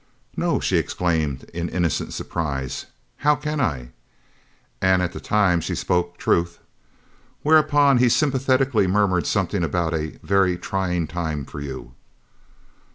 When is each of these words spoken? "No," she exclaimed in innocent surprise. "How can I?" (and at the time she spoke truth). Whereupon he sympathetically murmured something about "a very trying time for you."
"No," 0.35 0.59
she 0.59 0.77
exclaimed 0.77 1.43
in 1.53 1.69
innocent 1.69 2.11
surprise. 2.13 2.87
"How 3.17 3.35
can 3.35 3.61
I?" 3.61 3.91
(and 4.81 4.99
at 5.03 5.13
the 5.13 5.19
time 5.19 5.61
she 5.61 5.75
spoke 5.75 6.17
truth). 6.17 6.57
Whereupon 7.43 7.99
he 7.99 8.09
sympathetically 8.09 8.87
murmured 8.87 9.27
something 9.27 9.63
about 9.63 9.93
"a 9.93 10.17
very 10.23 10.57
trying 10.57 11.05
time 11.05 11.45
for 11.45 11.59
you." 11.61 11.93